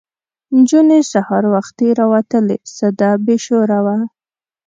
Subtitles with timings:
[0.55, 3.97] نجونې سهار وختي راوتلې سده بې شوره وه.